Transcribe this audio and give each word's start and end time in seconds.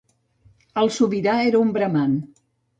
El 0.85 0.89
sobirà 0.97 1.37
era 1.53 1.63
un 1.69 1.77
braman. 1.79 2.19